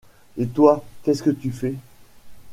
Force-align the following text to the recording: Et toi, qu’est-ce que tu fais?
Et 0.35 0.47
toi, 0.47 0.83
qu’est-ce 1.03 1.21
que 1.21 1.29
tu 1.29 1.51
fais? 1.51 1.75